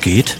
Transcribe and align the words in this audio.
Geht? 0.00 0.36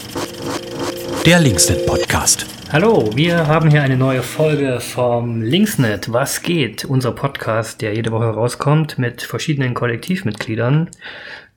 Der 1.24 1.40
Linksnet 1.40 1.86
Podcast. 1.86 2.46
Hallo, 2.72 3.10
wir 3.14 3.46
haben 3.46 3.70
hier 3.70 3.82
eine 3.82 3.96
neue 3.96 4.22
Folge 4.22 4.80
vom 4.80 5.40
Linksnet. 5.40 6.12
Was 6.12 6.42
geht? 6.42 6.84
Unser 6.84 7.12
Podcast, 7.12 7.80
der 7.80 7.94
jede 7.94 8.10
Woche 8.10 8.26
rauskommt 8.26 8.98
mit 8.98 9.22
verschiedenen 9.22 9.72
Kollektivmitgliedern. 9.72 10.90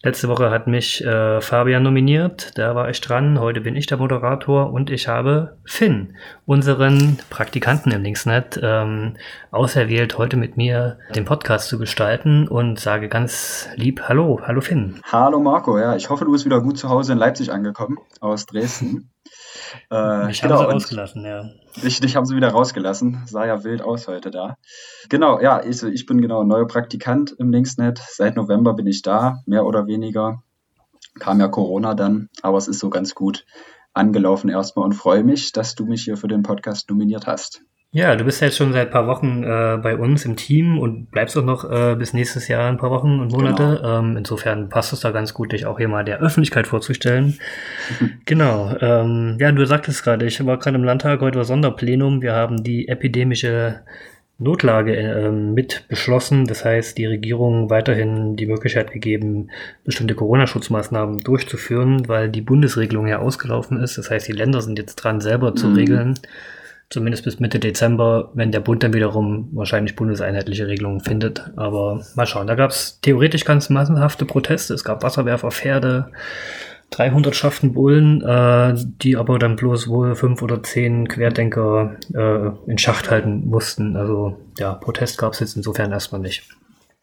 Letzte 0.03 0.29
Woche 0.29 0.51
hat 0.51 0.67
mich 0.67 1.03
äh, 1.03 1.41
Fabian 1.41 1.83
nominiert, 1.83 2.57
da 2.57 2.73
war 2.73 2.89
ich 2.89 3.01
dran. 3.01 3.37
Heute 3.39 3.59
bin 3.59 3.75
ich 3.75 3.85
der 3.85 3.97
Moderator 3.97 4.71
und 4.71 4.91
ich 4.91 5.09
habe 5.09 5.57
Finn, 5.65 6.15
unseren 6.45 7.17
Praktikanten 7.29 7.91
im 7.91 8.03
Linksnet, 8.03 8.57
ähm, 8.63 9.17
auserwählt, 9.51 10.17
heute 10.17 10.37
mit 10.37 10.55
mir 10.55 10.99
den 11.15 11.25
Podcast 11.25 11.67
zu 11.67 11.79
gestalten 11.79 12.47
und 12.47 12.79
sage 12.79 13.09
ganz 13.09 13.67
lieb 13.75 14.03
Hallo, 14.07 14.39
hallo 14.45 14.61
Finn. 14.61 15.01
Hallo 15.03 15.41
Marco, 15.41 15.77
ja, 15.77 15.95
ich 15.97 16.09
hoffe, 16.09 16.23
du 16.23 16.31
bist 16.31 16.45
wieder 16.45 16.61
gut 16.61 16.77
zu 16.77 16.87
Hause 16.87 17.11
in 17.11 17.17
Leipzig 17.17 17.51
angekommen, 17.51 17.97
aus 18.21 18.45
Dresden. 18.45 19.09
Äh, 19.91 20.27
mich 20.27 20.41
genau, 20.41 20.55
haben 20.55 20.67
sie 20.67 20.73
rausgelassen, 20.73 21.25
ja. 21.25 21.49
Dich, 21.83 21.99
dich 21.99 22.15
haben 22.15 22.25
sie 22.25 22.35
wieder 22.35 22.49
rausgelassen. 22.49 23.23
Sah 23.25 23.45
ja 23.45 23.63
wild 23.63 23.81
aus 23.81 24.07
heute 24.07 24.31
da. 24.31 24.57
Genau, 25.09 25.39
ja, 25.39 25.63
ich, 25.63 25.83
ich 25.83 26.05
bin 26.05 26.21
genau 26.21 26.43
neuer 26.43 26.67
Praktikant 26.67 27.31
im 27.37 27.51
Linksnet. 27.51 28.01
Seit 28.09 28.35
November 28.35 28.73
bin 28.73 28.87
ich 28.87 29.01
da, 29.01 29.39
mehr 29.45 29.65
oder 29.65 29.87
weniger. 29.87 30.43
Kam 31.19 31.39
ja 31.39 31.47
Corona 31.47 31.95
dann, 31.95 32.29
aber 32.41 32.57
es 32.57 32.67
ist 32.67 32.79
so 32.79 32.89
ganz 32.89 33.15
gut 33.15 33.45
angelaufen 33.93 34.49
erstmal 34.49 34.85
und 34.85 34.93
freue 34.93 35.23
mich, 35.23 35.51
dass 35.51 35.75
du 35.75 35.85
mich 35.85 36.03
hier 36.03 36.17
für 36.17 36.27
den 36.27 36.43
Podcast 36.43 36.89
nominiert 36.89 37.27
hast. 37.27 37.63
Ja, 37.91 38.15
du 38.15 38.23
bist 38.23 38.39
ja 38.39 38.47
jetzt 38.47 38.57
schon 38.57 38.71
seit 38.71 38.87
ein 38.87 38.91
paar 38.91 39.07
Wochen 39.07 39.43
äh, 39.43 39.79
bei 39.81 39.97
uns 39.97 40.23
im 40.23 40.35
Team 40.35 40.77
und 40.77 41.09
bleibst 41.09 41.35
auch 41.35 41.43
noch 41.43 41.69
äh, 41.69 41.95
bis 41.95 42.13
nächstes 42.13 42.47
Jahr 42.47 42.69
ein 42.69 42.77
paar 42.77 42.91
Wochen 42.91 43.19
und 43.19 43.31
Monate. 43.31 43.79
Genau. 43.81 43.99
Ähm, 43.99 44.15
insofern 44.15 44.69
passt 44.69 44.93
es 44.93 44.99
da 44.99 45.09
ganz 45.09 45.33
gut, 45.33 45.53
dich 45.53 45.65
auch 45.65 45.79
hier 45.79 45.87
mal 45.87 46.05
der 46.05 46.19
Öffentlichkeit 46.19 46.67
vorzustellen. 46.67 47.39
genau. 48.25 48.75
Ähm, 48.79 49.37
ja, 49.39 49.51
du 49.51 49.65
sagtest 49.65 50.03
gerade, 50.03 50.27
ich 50.27 50.45
war 50.45 50.59
gerade 50.59 50.77
im 50.77 50.83
Landtag, 50.83 51.21
heute 51.21 51.39
war 51.39 51.45
Sonderplenum. 51.45 52.21
Wir 52.21 52.33
haben 52.33 52.63
die 52.63 52.87
epidemische 52.87 53.79
Notlage 54.37 54.95
äh, 54.95 55.31
mit 55.31 55.87
beschlossen. 55.87 56.45
Das 56.45 56.63
heißt, 56.63 56.95
die 56.95 57.07
Regierung 57.07 57.71
weiterhin 57.71 58.35
die 58.35 58.45
Möglichkeit 58.45 58.91
gegeben, 58.91 59.49
bestimmte 59.83 60.13
Corona-Schutzmaßnahmen 60.13 61.17
durchzuführen, 61.17 62.07
weil 62.07 62.29
die 62.29 62.41
Bundesregelung 62.41 63.07
ja 63.07 63.17
ausgelaufen 63.17 63.81
ist. 63.81 63.97
Das 63.97 64.11
heißt, 64.11 64.27
die 64.27 64.33
Länder 64.33 64.61
sind 64.61 64.77
jetzt 64.77 64.97
dran, 64.97 65.21
selber 65.21 65.55
zu 65.55 65.69
mhm. 65.69 65.75
regeln 65.75 66.19
zumindest 66.89 67.23
bis 67.23 67.39
Mitte 67.39 67.59
Dezember, 67.59 68.31
wenn 68.33 68.51
der 68.51 68.61
Bund 68.61 68.83
dann 68.83 68.93
wiederum 68.93 69.49
wahrscheinlich 69.51 69.95
bundeseinheitliche 69.95 70.67
Regelungen 70.67 71.01
findet. 71.01 71.51
Aber 71.55 72.03
mal 72.15 72.25
schauen. 72.25 72.47
Da 72.47 72.55
gab 72.55 72.71
es 72.71 72.99
theoretisch 73.01 73.45
ganz 73.45 73.69
massenhafte 73.69 74.25
Proteste. 74.25 74.73
Es 74.73 74.83
gab 74.83 75.03
Wasserwerfer, 75.03 75.51
Pferde, 75.51 76.11
300 76.91 77.35
Schaften 77.35 77.73
Bullen, 77.73 78.21
äh, 78.23 78.73
die 78.75 79.15
aber 79.15 79.37
dann 79.37 79.55
bloß 79.55 79.87
wohl 79.87 80.15
fünf 80.15 80.41
oder 80.41 80.63
zehn 80.63 81.07
Querdenker 81.07 81.97
äh, 82.13 82.49
in 82.69 82.77
Schacht 82.79 83.11
halten 83.11 83.47
mussten. 83.47 83.95
Also 83.95 84.37
ja, 84.57 84.73
Protest 84.73 85.17
gab 85.19 85.33
es 85.33 85.39
jetzt 85.39 85.55
insofern 85.55 85.91
erstmal 85.91 86.21
nicht. 86.21 86.43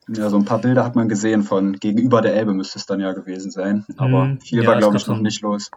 Ja, 0.09 0.31
so 0.31 0.37
ein 0.37 0.45
paar 0.45 0.61
Bilder 0.61 0.85
hat 0.85 0.95
man 0.95 1.09
gesehen 1.09 1.43
von 1.43 1.73
gegenüber 1.73 2.21
der 2.21 2.35
Elbe 2.35 2.55
müsste 2.55 2.79
es 2.79 2.87
dann 2.87 3.01
ja 3.01 3.13
gewesen 3.13 3.51
sein. 3.51 3.85
Aber 3.97 4.27
mhm. 4.27 4.41
viel 4.41 4.63
ja, 4.63 4.69
war, 4.69 4.79
glaube 4.79 4.97
ich, 4.97 5.07
noch 5.09 5.19
nicht 5.19 5.43
los. 5.43 5.71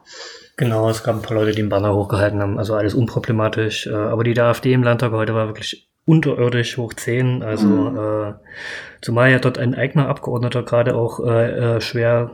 Genau, 0.56 0.90
es 0.90 1.04
gab 1.04 1.16
ein 1.16 1.22
paar 1.24 1.36
Leute, 1.36 1.52
die 1.52 1.58
den 1.58 1.70
Banner 1.70 1.96
hochgehalten 1.96 2.40
haben. 2.40 2.60
Also 2.60 2.76
alles 2.76 2.94
unproblematisch. 2.94 3.88
Äh, 3.88 3.96
aber 3.96 4.24
die 4.24 4.40
AfD 4.40 4.72
im 4.74 4.84
Landtag 4.84 5.14
heute 5.14 5.34
war 5.34 5.48
wirklich 5.48 5.90
unterirdisch 6.06 6.78
hoch 6.78 6.94
10. 6.94 7.42
Also 7.42 7.68
mhm. 7.68 7.98
äh, 7.98 8.34
zumal 9.02 9.32
ja 9.32 9.40
dort 9.40 9.58
ein 9.58 9.74
eigener 9.74 10.08
Abgeordneter 10.08 10.64
gerade 10.64 10.96
auch 10.96 11.20
äh, 11.26 11.78
äh 11.78 11.82
schwer 11.82 12.32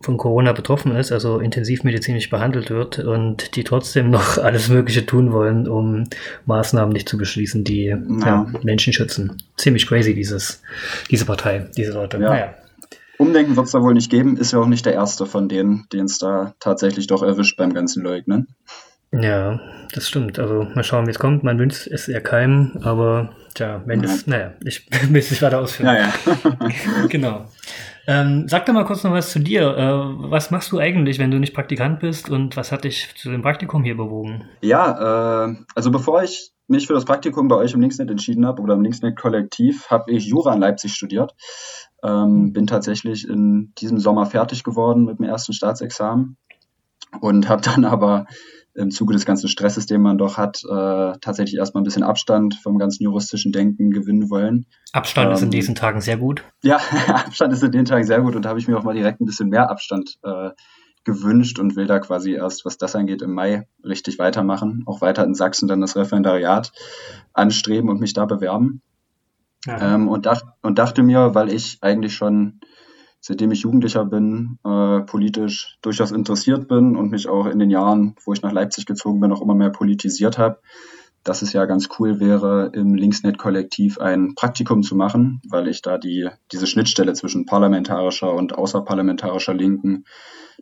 von 0.00 0.18
Corona 0.18 0.52
betroffen 0.52 0.94
ist, 0.94 1.10
also 1.10 1.38
intensivmedizinisch 1.38 2.28
behandelt 2.28 2.70
wird 2.70 2.98
und 2.98 3.56
die 3.56 3.64
trotzdem 3.64 4.10
noch 4.10 4.38
alles 4.42 4.68
Mögliche 4.68 5.06
tun 5.06 5.32
wollen, 5.32 5.66
um 5.66 6.04
Maßnahmen 6.44 6.92
nicht 6.92 7.08
zu 7.08 7.16
beschließen, 7.16 7.64
die 7.64 7.86
ja. 7.86 7.96
Ja, 7.96 8.46
Menschen 8.62 8.92
schützen. 8.92 9.42
Ziemlich 9.56 9.86
crazy, 9.86 10.14
dieses, 10.14 10.62
diese 11.10 11.24
Partei, 11.24 11.70
diese 11.76 11.92
Leute. 11.92 12.18
Ja. 12.18 12.28
Naja. 12.28 12.54
Umdenken 13.18 13.56
wird 13.56 13.66
es 13.66 13.72
da 13.72 13.80
wohl 13.80 13.94
nicht 13.94 14.10
geben, 14.10 14.36
ist 14.36 14.52
ja 14.52 14.58
auch 14.58 14.66
nicht 14.66 14.84
der 14.84 14.92
erste 14.92 15.24
von 15.24 15.48
denen, 15.48 15.86
den 15.90 16.04
es 16.04 16.18
da 16.18 16.54
tatsächlich 16.60 17.06
doch 17.06 17.22
erwischt 17.22 17.56
beim 17.56 17.72
ganzen 17.72 18.02
Leugnen. 18.02 18.48
Ja, 19.12 19.60
das 19.94 20.08
stimmt. 20.08 20.38
Also 20.38 20.66
mal 20.74 20.84
schauen, 20.84 21.06
wie 21.06 21.12
es 21.12 21.18
kommt. 21.18 21.42
Man 21.42 21.58
wünscht 21.58 21.86
es 21.86 22.08
eher 22.08 22.20
keinem, 22.20 22.72
aber 22.82 23.30
tja, 23.54 23.82
wenn 23.86 24.04
es, 24.04 24.26
naja, 24.26 24.52
ich 24.64 24.86
will 25.08 25.20
es 25.20 25.30
nicht 25.30 25.42
weiter 25.42 25.60
ausführen. 25.60 25.86
Naja. 25.86 26.12
genau. 27.08 27.46
Ähm, 28.06 28.46
sag 28.48 28.66
doch 28.66 28.72
mal 28.72 28.84
kurz 28.84 29.02
noch 29.02 29.12
was 29.12 29.30
zu 29.30 29.40
dir. 29.40 29.76
Äh, 29.76 30.30
was 30.30 30.50
machst 30.50 30.70
du 30.72 30.78
eigentlich, 30.78 31.18
wenn 31.18 31.30
du 31.30 31.38
nicht 31.38 31.54
Praktikant 31.54 32.00
bist 32.00 32.30
und 32.30 32.56
was 32.56 32.70
hat 32.70 32.84
dich 32.84 33.14
zu 33.16 33.30
dem 33.30 33.42
Praktikum 33.42 33.82
hier 33.82 33.96
bewogen? 33.96 34.44
Ja, 34.62 35.46
äh, 35.48 35.56
also 35.74 35.90
bevor 35.90 36.22
ich 36.22 36.52
mich 36.68 36.86
für 36.86 36.94
das 36.94 37.04
Praktikum 37.04 37.48
bei 37.48 37.56
euch 37.56 37.74
im 37.74 37.80
Linksnet 37.80 38.10
entschieden 38.10 38.46
habe 38.46 38.62
oder 38.62 38.74
im 38.74 38.82
Linksnet 38.82 39.16
Kollektiv, 39.16 39.90
habe 39.90 40.12
ich 40.12 40.26
Jura 40.26 40.54
in 40.54 40.60
Leipzig 40.60 40.92
studiert. 40.92 41.34
Ähm, 42.02 42.52
bin 42.52 42.66
tatsächlich 42.66 43.28
in 43.28 43.72
diesem 43.78 43.98
Sommer 43.98 44.26
fertig 44.26 44.62
geworden 44.64 45.04
mit 45.04 45.18
dem 45.18 45.24
ersten 45.24 45.52
Staatsexamen 45.52 46.36
und 47.20 47.48
habe 47.48 47.62
dann 47.62 47.84
aber 47.84 48.26
im 48.76 48.90
Zuge 48.90 49.14
des 49.14 49.24
ganzen 49.24 49.48
Stresses, 49.48 49.86
den 49.86 50.02
man 50.02 50.18
doch 50.18 50.36
hat, 50.36 50.62
äh, 50.64 51.12
tatsächlich 51.20 51.56
erstmal 51.56 51.82
ein 51.82 51.84
bisschen 51.84 52.02
Abstand 52.02 52.54
vom 52.62 52.78
ganzen 52.78 53.02
juristischen 53.02 53.52
Denken 53.52 53.90
gewinnen 53.90 54.30
wollen. 54.30 54.66
Abstand 54.92 55.28
ähm, 55.28 55.32
ist 55.32 55.40
in 55.40 55.46
ähm, 55.46 55.50
diesen 55.50 55.74
Tagen 55.74 56.00
sehr 56.00 56.16
gut. 56.16 56.44
Ja, 56.62 56.78
Abstand 57.08 57.52
ist 57.52 57.62
in 57.62 57.72
den 57.72 57.84
Tagen 57.84 58.04
sehr 58.04 58.20
gut 58.20 58.36
und 58.36 58.44
da 58.44 58.50
habe 58.50 58.58
ich 58.58 58.68
mir 58.68 58.78
auch 58.78 58.84
mal 58.84 58.94
direkt 58.94 59.20
ein 59.20 59.26
bisschen 59.26 59.48
mehr 59.48 59.70
Abstand 59.70 60.18
äh, 60.22 60.50
gewünscht 61.04 61.58
und 61.58 61.76
will 61.76 61.86
da 61.86 62.00
quasi 62.00 62.32
erst, 62.32 62.64
was 62.64 62.78
das 62.78 62.94
angeht, 62.96 63.22
im 63.22 63.32
Mai 63.32 63.66
richtig 63.84 64.18
weitermachen. 64.18 64.82
Auch 64.86 65.00
weiter 65.00 65.24
in 65.24 65.34
Sachsen 65.34 65.68
dann 65.68 65.80
das 65.80 65.96
Referendariat 65.96 66.72
anstreben 67.32 67.88
und 67.88 68.00
mich 68.00 68.12
da 68.12 68.26
bewerben. 68.26 68.82
Ja. 69.64 69.94
Ähm, 69.94 70.08
und, 70.08 70.26
dach, 70.26 70.42
und 70.62 70.78
dachte 70.78 71.02
mir, 71.02 71.34
weil 71.34 71.50
ich 71.50 71.78
eigentlich 71.80 72.14
schon 72.14 72.60
seitdem 73.26 73.50
ich 73.50 73.62
Jugendlicher 73.62 74.04
bin, 74.04 74.60
äh, 74.64 75.00
politisch 75.00 75.78
durchaus 75.82 76.12
interessiert 76.12 76.68
bin 76.68 76.94
und 76.94 77.10
mich 77.10 77.28
auch 77.28 77.46
in 77.46 77.58
den 77.58 77.70
Jahren, 77.70 78.14
wo 78.24 78.32
ich 78.32 78.42
nach 78.42 78.52
Leipzig 78.52 78.86
gezogen 78.86 79.18
bin, 79.18 79.32
auch 79.32 79.42
immer 79.42 79.56
mehr 79.56 79.70
politisiert 79.70 80.38
habe, 80.38 80.60
dass 81.24 81.42
es 81.42 81.52
ja 81.52 81.64
ganz 81.64 81.88
cool 81.98 82.20
wäre, 82.20 82.70
im 82.72 82.94
Linksnet-Kollektiv 82.94 83.98
ein 83.98 84.36
Praktikum 84.36 84.84
zu 84.84 84.94
machen, 84.94 85.42
weil 85.48 85.66
ich 85.66 85.82
da 85.82 85.98
die, 85.98 86.28
diese 86.52 86.68
Schnittstelle 86.68 87.14
zwischen 87.14 87.46
parlamentarischer 87.46 88.32
und 88.32 88.56
außerparlamentarischer 88.56 89.54
Linken 89.54 90.04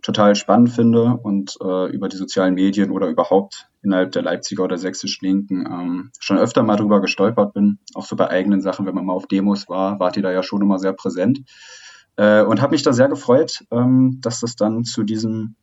total 0.00 0.34
spannend 0.34 0.70
finde 0.70 1.18
und 1.22 1.58
äh, 1.62 1.90
über 1.92 2.08
die 2.08 2.16
sozialen 2.16 2.54
Medien 2.54 2.92
oder 2.92 3.08
überhaupt 3.08 3.68
innerhalb 3.82 4.12
der 4.12 4.22
Leipziger 4.22 4.64
oder 4.64 4.78
sächsischen 4.78 5.26
Linken 5.26 5.66
ähm, 5.66 6.12
schon 6.18 6.38
öfter 6.38 6.62
mal 6.62 6.76
drüber 6.76 7.02
gestolpert 7.02 7.52
bin. 7.52 7.78
Auch 7.92 8.06
so 8.06 8.16
bei 8.16 8.30
eigenen 8.30 8.62
Sachen, 8.62 8.86
wenn 8.86 8.94
man 8.94 9.04
mal 9.04 9.12
auf 9.12 9.26
Demos 9.26 9.68
war, 9.68 10.00
wart 10.00 10.16
ihr 10.16 10.22
da 10.22 10.32
ja 10.32 10.42
schon 10.42 10.62
immer 10.62 10.78
sehr 10.78 10.94
präsent. 10.94 11.40
Äh, 12.16 12.42
und 12.42 12.60
habe 12.60 12.72
mich 12.72 12.82
da 12.82 12.92
sehr 12.92 13.08
gefreut, 13.08 13.64
ähm, 13.70 14.18
dass 14.20 14.40
das 14.40 14.56
dann 14.56 14.84
zu 14.84 15.02
diesem 15.02 15.56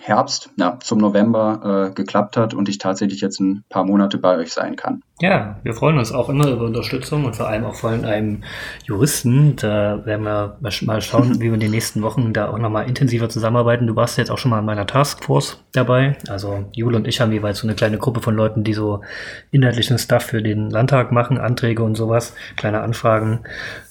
Herbst, 0.00 0.50
ja, 0.56 0.78
zum 0.80 0.98
November 0.98 1.88
äh, 1.90 1.94
geklappt 1.94 2.36
hat 2.36 2.54
und 2.54 2.68
ich 2.68 2.78
tatsächlich 2.78 3.20
jetzt 3.20 3.40
ein 3.40 3.64
paar 3.68 3.84
Monate 3.84 4.18
bei 4.18 4.36
euch 4.36 4.52
sein 4.52 4.76
kann. 4.76 5.02
Ja, 5.20 5.58
wir 5.62 5.72
freuen 5.72 5.96
uns 5.96 6.12
auch 6.12 6.28
immer 6.28 6.48
über 6.48 6.66
Unterstützung 6.66 7.24
und 7.24 7.34
vor 7.34 7.48
allem 7.48 7.64
auch 7.64 7.74
von 7.74 8.04
einem 8.04 8.42
Juristen. 8.84 9.56
Da 9.56 10.04
werden 10.04 10.24
wir 10.24 10.58
mal 10.82 11.00
schauen, 11.00 11.36
wie 11.40 11.46
wir 11.46 11.54
in 11.54 11.60
den 11.60 11.70
nächsten 11.70 12.02
Wochen 12.02 12.34
da 12.34 12.50
auch 12.50 12.58
nochmal 12.58 12.86
intensiver 12.86 13.30
zusammenarbeiten. 13.30 13.86
Du 13.86 13.96
warst 13.96 14.18
jetzt 14.18 14.30
auch 14.30 14.36
schon 14.36 14.50
mal 14.50 14.58
in 14.58 14.66
meiner 14.66 14.86
Taskforce 14.86 15.62
dabei. 15.72 16.18
Also 16.28 16.66
Jule 16.72 16.96
und 16.98 17.08
ich 17.08 17.20
haben 17.20 17.32
jeweils 17.32 17.58
so 17.58 17.66
eine 17.66 17.74
kleine 17.74 17.96
Gruppe 17.96 18.20
von 18.20 18.36
Leuten, 18.36 18.62
die 18.62 18.74
so 18.74 19.00
inhaltlichen 19.52 19.98
Stuff 19.98 20.24
für 20.24 20.42
den 20.42 20.68
Landtag 20.68 21.12
machen, 21.12 21.38
Anträge 21.38 21.82
und 21.82 21.94
sowas, 21.94 22.34
kleine 22.56 22.82
Anfragen. 22.82 23.40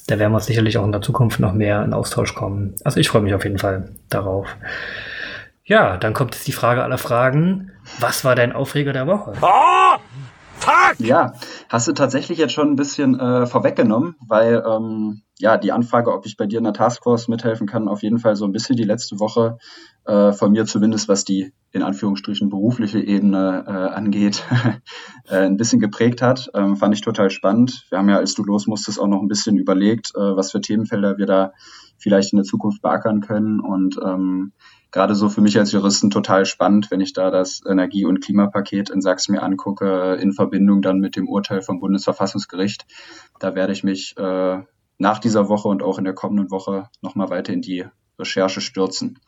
Da 0.07 0.19
werden 0.19 0.31
wir 0.31 0.39
sicherlich 0.39 0.77
auch 0.77 0.85
in 0.85 0.91
der 0.91 1.01
Zukunft 1.01 1.39
noch 1.39 1.53
mehr 1.53 1.83
in 1.83 1.93
Austausch 1.93 2.35
kommen. 2.35 2.75
Also 2.83 2.99
ich 2.99 3.09
freue 3.09 3.23
mich 3.23 3.33
auf 3.33 3.43
jeden 3.43 3.57
Fall 3.57 3.89
darauf. 4.09 4.47
Ja, 5.67 5.97
dann 5.97 6.13
kommt 6.13 6.35
jetzt 6.35 6.45
die 6.45 6.51
Frage 6.51 6.83
aller 6.83 6.99
Fragen. 6.99 7.71
Was 7.99 8.23
war 8.23 8.35
dein 8.35 8.51
Aufreger 8.51 8.93
der 8.93 9.07
Woche? 9.07 9.33
Oh, 9.41 9.97
fuck! 10.59 10.99
Ja, 10.99 11.33
hast 11.69 11.87
du 11.87 11.93
tatsächlich 11.93 12.37
jetzt 12.37 12.53
schon 12.53 12.69
ein 12.69 12.75
bisschen 12.75 13.19
äh, 13.19 13.47
vorweggenommen, 13.47 14.15
weil 14.27 14.63
ähm, 14.63 15.23
ja 15.39 15.57
die 15.57 15.71
Anfrage, 15.71 16.13
ob 16.13 16.27
ich 16.27 16.37
bei 16.37 16.45
dir 16.45 16.59
in 16.59 16.65
der 16.65 16.73
Taskforce 16.73 17.29
mithelfen 17.29 17.65
kann, 17.65 17.87
auf 17.87 18.03
jeden 18.03 18.19
Fall 18.19 18.35
so 18.35 18.45
ein 18.45 18.51
bisschen 18.51 18.75
die 18.75 18.83
letzte 18.83 19.19
Woche 19.19 19.57
äh, 20.05 20.33
von 20.33 20.51
mir 20.51 20.65
zumindest, 20.67 21.09
was 21.09 21.25
die 21.25 21.51
in 21.71 21.81
Anführungsstrichen 21.81 22.49
berufliche 22.49 22.99
Ebene 22.99 23.65
äh, 23.67 23.71
angeht, 23.71 24.43
äh, 25.27 25.37
ein 25.37 25.57
bisschen 25.57 25.79
geprägt 25.79 26.21
hat. 26.21 26.47
Ähm, 26.53 26.75
fand 26.75 26.93
ich 26.93 27.01
total 27.01 27.31
spannend. 27.31 27.87
Wir 27.89 27.97
haben 27.97 28.09
ja, 28.09 28.17
als 28.17 28.35
du 28.35 28.43
los 28.43 28.67
musstest, 28.67 28.99
auch 28.99 29.07
noch 29.07 29.21
ein 29.21 29.27
bisschen 29.27 29.57
überlegt, 29.57 30.11
äh, 30.15 30.35
was 30.35 30.51
für 30.51 30.61
Themenfelder 30.61 31.17
wir 31.17 31.25
da 31.25 31.53
vielleicht 31.97 32.33
in 32.33 32.37
der 32.37 32.45
Zukunft 32.45 32.83
beackern 32.83 33.21
können 33.21 33.59
und 33.59 33.97
ähm, 34.05 34.53
gerade 34.91 35.15
so 35.15 35.29
für 35.29 35.41
mich 35.41 35.57
als 35.57 35.71
Juristen 35.71 36.09
total 36.09 36.45
spannend, 36.45 36.91
wenn 36.91 37.01
ich 37.01 37.13
da 37.13 37.31
das 37.31 37.61
Energie- 37.67 38.05
und 38.05 38.21
Klimapaket 38.21 38.89
in 38.89 39.01
Sachsen 39.01 39.33
mir 39.33 39.43
angucke, 39.43 40.15
in 40.15 40.33
Verbindung 40.33 40.81
dann 40.81 40.99
mit 40.99 41.15
dem 41.15 41.27
Urteil 41.27 41.61
vom 41.61 41.79
Bundesverfassungsgericht. 41.79 42.85
Da 43.39 43.55
werde 43.55 43.73
ich 43.73 43.83
mich 43.83 44.15
äh, 44.17 44.63
nach 44.97 45.19
dieser 45.19 45.49
Woche 45.49 45.67
und 45.67 45.83
auch 45.83 45.97
in 45.97 46.05
der 46.05 46.13
kommenden 46.13 46.51
Woche 46.51 46.89
nochmal 47.01 47.29
weiter 47.29 47.53
in 47.53 47.61
die 47.61 47.85
Recherche 48.17 48.61
stürzen. 48.61 49.19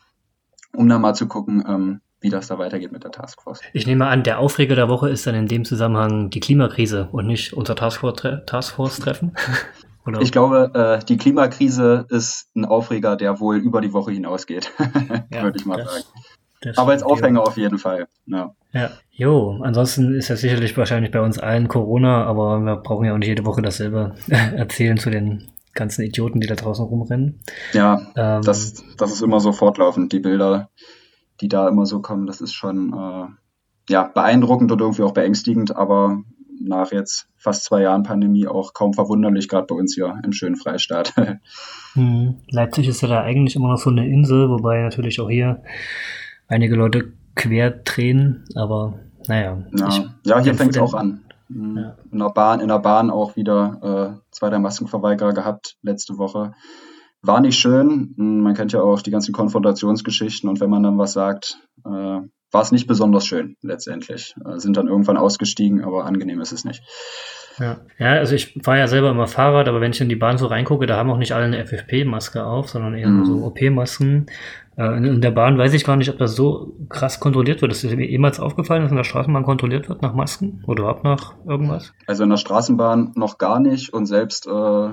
um 0.73 0.87
dann 0.87 1.01
mal 1.01 1.13
zu 1.13 1.27
gucken, 1.27 1.63
ähm, 1.67 2.01
wie 2.19 2.29
das 2.29 2.47
da 2.47 2.57
weitergeht 2.59 2.91
mit 2.91 3.03
der 3.03 3.11
Taskforce. 3.11 3.61
Ich 3.73 3.87
nehme 3.87 4.07
an, 4.07 4.23
der 4.23 4.39
Aufreger 4.39 4.75
der 4.75 4.89
Woche 4.89 5.09
ist 5.09 5.25
dann 5.27 5.35
in 5.35 5.47
dem 5.47 5.65
Zusammenhang 5.65 6.29
die 6.29 6.39
Klimakrise 6.39 7.09
und 7.11 7.27
nicht 7.27 7.53
unser 7.53 7.75
Taskforce-Treffen. 7.75 9.35
ich 10.19 10.31
glaube, 10.31 10.71
äh, 10.73 11.05
die 11.05 11.17
Klimakrise 11.17 12.05
ist 12.09 12.49
ein 12.55 12.65
Aufreger, 12.65 13.15
der 13.15 13.39
wohl 13.39 13.57
über 13.57 13.81
die 13.81 13.93
Woche 13.93 14.11
hinausgeht, 14.11 14.71
ja, 15.31 15.43
würde 15.43 15.59
ich 15.59 15.65
mal 15.65 15.77
das, 15.77 15.93
sagen. 15.93 16.05
Das 16.61 16.77
Aber 16.77 16.91
als 16.91 17.03
Aufhänger 17.03 17.41
auf 17.41 17.57
jeden 17.57 17.77
Fall. 17.77 18.07
Ja. 18.25 18.55
ja, 18.73 18.89
jo, 19.11 19.59
ansonsten 19.61 20.15
ist 20.15 20.29
ja 20.29 20.35
sicherlich 20.35 20.75
wahrscheinlich 20.75 21.11
bei 21.11 21.21
uns 21.21 21.37
allen 21.37 21.67
Corona, 21.67 22.25
aber 22.25 22.59
wir 22.59 22.77
brauchen 22.77 23.05
ja 23.05 23.13
auch 23.13 23.17
nicht 23.17 23.27
jede 23.27 23.45
Woche 23.45 23.61
dasselbe 23.61 24.15
erzählen 24.27 24.97
zu 24.97 25.09
den 25.09 25.49
ganzen 25.73 26.01
Idioten, 26.01 26.41
die 26.41 26.47
da 26.47 26.55
draußen 26.55 26.85
rumrennen. 26.85 27.39
Ja, 27.73 28.01
ähm, 28.15 28.41
das, 28.41 28.83
das 28.97 29.11
ist 29.11 29.21
immer 29.21 29.39
so 29.39 29.51
fortlaufend, 29.51 30.11
die 30.11 30.19
Bilder 30.19 30.69
die 31.41 31.47
da 31.47 31.67
immer 31.67 31.85
so 31.85 32.01
kommen, 32.01 32.25
das 32.25 32.41
ist 32.41 32.53
schon 32.53 32.93
äh, 32.93 33.27
ja, 33.89 34.03
beeindruckend 34.03 34.71
und 34.71 34.81
irgendwie 34.81 35.03
auch 35.03 35.13
beängstigend, 35.13 35.75
aber 35.75 36.21
nach 36.59 36.91
jetzt 36.91 37.27
fast 37.37 37.63
zwei 37.63 37.81
Jahren 37.81 38.03
Pandemie 38.03 38.47
auch 38.47 38.73
kaum 38.73 38.93
verwunderlich, 38.93 39.47
gerade 39.47 39.67
bei 39.67 39.75
uns 39.75 39.95
hier 39.95 40.19
im 40.23 40.31
schönen 40.31 40.55
Freistaat. 40.55 41.13
hm. 41.93 42.35
Leipzig 42.49 42.87
ist 42.87 43.01
ja 43.01 43.07
da 43.07 43.21
eigentlich 43.21 43.55
immer 43.55 43.69
noch 43.69 43.77
so 43.77 43.89
eine 43.89 44.07
Insel, 44.07 44.49
wobei 44.49 44.81
natürlich 44.81 45.19
auch 45.19 45.29
hier 45.29 45.61
einige 46.47 46.75
Leute 46.75 47.13
quer 47.35 47.71
drehen, 47.71 48.45
aber 48.55 48.99
naja. 49.27 49.63
Ja, 49.77 50.15
ja 50.23 50.39
hier 50.39 50.55
fängt 50.55 50.75
es 50.75 50.81
auch 50.81 50.93
an. 50.93 51.21
Mhm. 51.49 51.77
Ja. 51.77 51.95
In, 52.11 52.19
der 52.19 52.29
Bahn, 52.29 52.59
in 52.59 52.67
der 52.67 52.79
Bahn 52.79 53.09
auch 53.09 53.35
wieder 53.35 54.17
äh, 54.17 54.21
zwei 54.31 54.49
der 54.49 54.59
Maskenverweigerer 54.59 55.33
gehabt 55.33 55.77
letzte 55.81 56.17
Woche. 56.17 56.53
War 57.21 57.41
nicht 57.41 57.57
schön. 57.57 58.13
Hm, 58.17 58.41
man 58.41 58.53
kennt 58.53 58.73
ja 58.73 58.81
auch 58.81 59.01
die 59.01 59.11
ganzen 59.11 59.33
Konfrontationsgeschichten 59.33 60.49
und 60.49 60.59
wenn 60.59 60.69
man 60.69 60.83
dann 60.83 60.97
was 60.97 61.13
sagt, 61.13 61.59
äh, 61.85 62.19
war 62.51 62.61
es 62.61 62.71
nicht 62.71 62.87
besonders 62.87 63.25
schön 63.25 63.57
letztendlich. 63.61 64.35
Äh, 64.45 64.59
sind 64.59 64.77
dann 64.77 64.87
irgendwann 64.87 65.17
ausgestiegen, 65.17 65.83
aber 65.83 66.05
angenehm 66.05 66.41
ist 66.41 66.51
es 66.51 66.65
nicht. 66.65 66.83
Ja. 67.59 67.77
ja, 67.97 68.11
also 68.13 68.35
ich 68.35 68.59
fahre 68.63 68.77
ja 68.77 68.87
selber 68.87 69.09
immer 69.09 69.27
Fahrrad, 69.27 69.67
aber 69.67 69.81
wenn 69.81 69.91
ich 69.91 69.99
in 69.99 70.09
die 70.09 70.15
Bahn 70.15 70.37
so 70.37 70.45
reingucke, 70.45 70.85
da 70.85 70.95
haben 70.95 71.09
auch 71.09 71.17
nicht 71.17 71.31
alle 71.31 71.45
eine 71.45 71.65
FFP-Maske 71.65 72.45
auf, 72.45 72.69
sondern 72.69 72.93
eher 72.93 73.09
mhm. 73.09 73.25
so 73.25 73.45
OP-Masken. 73.45 74.27
Äh, 74.77 74.97
in 74.97 75.21
der 75.21 75.31
Bahn 75.31 75.57
weiß 75.57 75.73
ich 75.73 75.83
gar 75.83 75.95
nicht, 75.95 76.09
ob 76.09 76.19
das 76.19 76.35
so 76.35 76.75
krass 76.89 77.19
kontrolliert 77.19 77.61
wird. 77.61 77.71
Ist 77.71 77.83
dir 77.83 77.99
jemals 77.99 78.39
aufgefallen, 78.39 78.83
dass 78.83 78.91
in 78.91 78.97
der 78.97 79.03
Straßenbahn 79.03 79.43
kontrolliert 79.43 79.89
wird 79.89 80.03
nach 80.03 80.13
Masken 80.13 80.63
oder 80.67 80.83
überhaupt 80.83 81.03
nach 81.03 81.33
irgendwas? 81.47 81.93
Also 82.05 82.23
in 82.23 82.29
der 82.29 82.37
Straßenbahn 82.37 83.13
noch 83.15 83.39
gar 83.39 83.59
nicht 83.59 83.91
und 83.91 84.05
selbst 84.05 84.45
äh, 84.45 84.89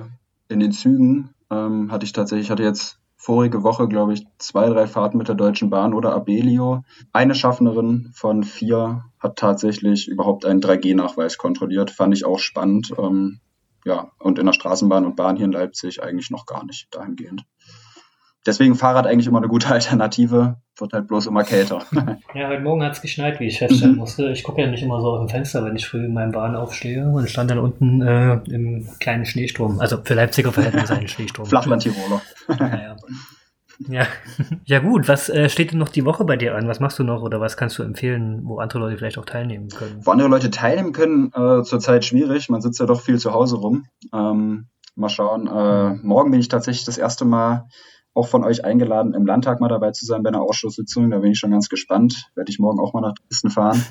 in 0.47 0.59
den 0.59 0.71
Zügen 0.71 1.29
ähm, 1.51 1.91
hatte 1.91 2.05
ich 2.05 2.13
tatsächlich, 2.13 2.49
hatte 2.49 2.63
jetzt 2.63 2.99
vorige 3.17 3.63
Woche, 3.63 3.87
glaube 3.87 4.13
ich, 4.13 4.25
zwei, 4.37 4.69
drei 4.69 4.87
Fahrten 4.87 5.17
mit 5.17 5.27
der 5.27 5.35
Deutschen 5.35 5.69
Bahn 5.69 5.93
oder 5.93 6.13
Abelio. 6.13 6.83
Eine 7.13 7.35
Schaffnerin 7.35 8.11
von 8.13 8.43
vier 8.43 9.05
hat 9.19 9.37
tatsächlich 9.37 10.07
überhaupt 10.07 10.45
einen 10.45 10.61
3G-Nachweis 10.61 11.37
kontrolliert. 11.37 11.91
Fand 11.91 12.13
ich 12.13 12.25
auch 12.25 12.39
spannend. 12.39 12.93
Ähm, 12.97 13.39
ja, 13.85 14.11
und 14.19 14.39
in 14.39 14.45
der 14.45 14.53
Straßenbahn 14.53 15.05
und 15.05 15.15
Bahn 15.15 15.37
hier 15.37 15.45
in 15.45 15.51
Leipzig 15.51 16.01
eigentlich 16.01 16.29
noch 16.29 16.45
gar 16.45 16.65
nicht 16.65 16.87
dahingehend 16.91 17.45
deswegen 18.45 18.75
Fahrrad 18.75 19.07
eigentlich 19.07 19.27
immer 19.27 19.39
eine 19.39 19.47
gute 19.47 19.67
Alternative, 19.73 20.57
wird 20.77 20.93
halt 20.93 21.07
bloß 21.07 21.27
immer 21.27 21.43
kälter. 21.43 21.81
Ja, 22.33 22.49
heute 22.49 22.61
Morgen 22.61 22.83
hat 22.83 22.91
es 22.91 23.01
geschneit, 23.01 23.39
wie 23.39 23.45
ich 23.45 23.59
feststellen 23.59 23.93
mhm. 23.93 23.99
musste. 23.99 24.29
Ich 24.29 24.43
gucke 24.43 24.61
ja 24.61 24.67
nicht 24.67 24.83
immer 24.83 24.99
so 24.99 25.11
aus 25.11 25.19
dem 25.19 25.29
Fenster, 25.29 25.63
wenn 25.63 25.75
ich 25.77 25.87
früh 25.87 26.03
in 26.03 26.13
meinem 26.13 26.33
Bahn 26.33 26.53
aufstehe 26.53 27.07
und 27.07 27.29
stand 27.29 27.49
dann 27.49 27.59
unten 27.59 28.01
äh, 28.01 28.41
im 28.49 28.85
kleinen 28.99 29.25
Schneesturm. 29.25 29.79
Also 29.79 30.01
für 30.03 30.15
Leipziger 30.15 30.51
Verhältnisse 30.51 30.95
ein 30.95 31.07
Schneesturm. 31.07 31.47
Flachland-Tiroler. 31.47 32.21
Ja, 33.79 34.01
ja. 34.01 34.07
ja. 34.65 34.79
gut, 34.79 35.07
was 35.07 35.29
äh, 35.29 35.49
steht 35.49 35.71
denn 35.71 35.79
noch 35.79 35.89
die 35.89 36.05
Woche 36.05 36.23
bei 36.23 36.37
dir 36.37 36.55
an? 36.55 36.67
Was 36.67 36.79
machst 36.79 36.97
du 36.99 37.03
noch 37.03 37.21
oder 37.21 37.41
was 37.41 37.57
kannst 37.57 37.77
du 37.77 37.83
empfehlen, 37.83 38.41
wo 38.43 38.59
andere 38.59 38.79
Leute 38.79 38.97
vielleicht 38.97 39.17
auch 39.17 39.25
teilnehmen 39.25 39.69
können? 39.69 40.05
Wo 40.05 40.11
andere 40.11 40.29
Leute 40.29 40.49
teilnehmen 40.49 40.93
können, 40.93 41.31
äh, 41.33 41.63
zurzeit 41.63 42.05
schwierig. 42.05 42.49
Man 42.49 42.61
sitzt 42.61 42.79
ja 42.79 42.85
doch 42.85 43.01
viel 43.01 43.19
zu 43.19 43.33
Hause 43.33 43.57
rum. 43.57 43.85
Ähm, 44.13 44.67
mal 44.95 45.09
schauen. 45.09 45.47
Äh, 45.47 45.95
morgen 46.03 46.31
bin 46.31 46.39
ich 46.39 46.47
tatsächlich 46.47 46.85
das 46.85 46.97
erste 46.97 47.25
Mal 47.25 47.67
auch 48.13 48.27
von 48.27 48.45
euch 48.45 48.63
eingeladen, 48.63 49.13
im 49.13 49.25
Landtag 49.25 49.59
mal 49.59 49.67
dabei 49.67 49.91
zu 49.91 50.05
sein 50.05 50.23
bei 50.23 50.29
einer 50.29 50.41
Ausschusssitzung. 50.41 51.09
Da 51.09 51.19
bin 51.19 51.31
ich 51.31 51.39
schon 51.39 51.51
ganz 51.51 51.67
gespannt. 51.67 52.29
Werde 52.35 52.49
ich 52.49 52.59
morgen 52.59 52.79
auch 52.79 52.93
mal 52.93 53.01
nach 53.01 53.13
Dresden 53.13 53.49
fahren. 53.49 53.83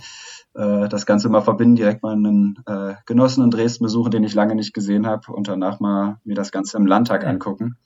Äh, 0.55 0.89
das 0.89 1.05
Ganze 1.05 1.29
mal 1.29 1.41
verbinden, 1.41 1.77
direkt 1.77 2.03
mal 2.03 2.13
einen 2.13 2.63
äh, 2.67 2.95
Genossen 3.07 3.45
in 3.45 3.51
Dresden 3.51 3.85
besuchen, 3.85 4.13
den 4.13 4.25
ich 4.25 4.35
lange 4.35 4.55
nicht 4.55 4.73
gesehen 4.73 5.07
habe 5.07 5.33
und 5.33 5.49
danach 5.49 5.81
mal 5.81 6.19
mir 6.25 6.37
das 6.37 6.53
Ganze 6.53 6.77
im 6.77 6.87
Landtag 6.87 7.27
angucken. 7.27 7.77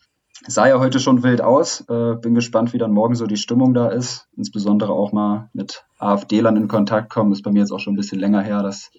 Sah 0.46 0.69
ja 0.69 0.79
heute 0.79 1.00
schon 1.00 1.23
wild 1.23 1.40
aus. 1.40 1.85
Äh, 1.88 2.14
bin 2.14 2.35
gespannt, 2.35 2.73
wie 2.73 2.79
dann 2.79 2.93
morgen 2.93 3.14
so 3.14 3.26
die 3.26 3.37
Stimmung 3.37 3.75
da 3.75 3.88
ist. 3.88 4.29
Insbesondere 4.37 4.93
auch 4.93 5.12
mal 5.12 5.50
mit 5.52 5.85
AfD-Lern 5.99 6.56
in 6.56 6.69
Kontakt 6.69 7.11
kommen. 7.11 7.32
Ist 7.32 7.43
bei 7.43 7.50
mir 7.50 7.61
jetzt 7.61 7.73
auch 7.73 7.81
schon 7.81 7.94
ein 7.94 7.96
bisschen 7.96 8.20
länger 8.20 8.43
her, 8.43 8.62
dass 8.62 8.90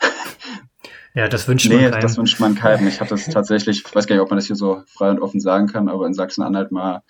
ja, 1.14 1.28
das 1.28 1.48
wünscht 1.48 1.68
nee, 1.68 1.82
man 1.82 1.90
keinem. 1.90 2.02
das 2.02 2.16
wünscht 2.16 2.40
man 2.40 2.54
keinem. 2.54 2.86
Ich 2.86 3.00
hatte 3.00 3.14
es 3.14 3.26
tatsächlich, 3.26 3.84
ich 3.84 3.94
weiß 3.94 4.06
gar 4.06 4.14
nicht, 4.16 4.22
ob 4.22 4.30
man 4.30 4.38
das 4.38 4.46
hier 4.46 4.56
so 4.56 4.82
frei 4.86 5.10
und 5.10 5.20
offen 5.20 5.40
sagen 5.40 5.66
kann, 5.66 5.88
aber 5.88 6.06
in 6.06 6.14
Sachsen-Anhalt 6.14 6.70
mal 6.70 7.02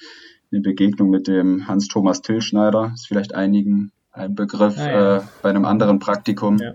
eine 0.51 0.61
Begegnung 0.61 1.11
mit 1.11 1.27
dem 1.27 1.67
Hans-Thomas 1.67 2.23
Tillschneider, 2.23 2.93
ist 2.95 3.07
vielleicht 3.07 3.35
einigen 3.35 3.93
ein 4.13 4.35
Begriff, 4.35 4.79
ah, 4.79 4.91
ja. 4.91 5.17
äh, 5.17 5.23
bei 5.43 5.51
einem 5.51 5.65
anderen 5.65 5.99
Praktikum. 5.99 6.59
Ja 6.59 6.75